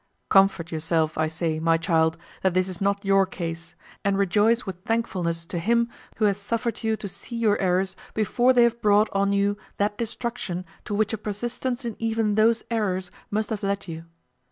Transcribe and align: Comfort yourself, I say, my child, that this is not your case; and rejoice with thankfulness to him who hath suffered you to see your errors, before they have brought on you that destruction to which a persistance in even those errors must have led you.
Comfort 0.29 0.71
yourself, 0.71 1.15
I 1.15 1.27
say, 1.27 1.59
my 1.59 1.77
child, 1.77 2.17
that 2.41 2.55
this 2.55 2.67
is 2.67 2.81
not 2.81 3.05
your 3.05 3.27
case; 3.27 3.75
and 4.03 4.17
rejoice 4.17 4.65
with 4.65 4.81
thankfulness 4.83 5.45
to 5.45 5.59
him 5.59 5.89
who 6.17 6.25
hath 6.25 6.41
suffered 6.41 6.81
you 6.83 6.97
to 6.97 7.07
see 7.07 7.35
your 7.35 7.61
errors, 7.61 7.95
before 8.15 8.51
they 8.51 8.63
have 8.63 8.81
brought 8.81 9.09
on 9.13 9.31
you 9.31 9.57
that 9.77 9.99
destruction 9.99 10.65
to 10.85 10.95
which 10.95 11.13
a 11.13 11.19
persistance 11.19 11.85
in 11.85 11.95
even 11.99 12.33
those 12.33 12.63
errors 12.71 13.11
must 13.29 13.51
have 13.51 13.61
led 13.61 13.87
you. 13.87 14.05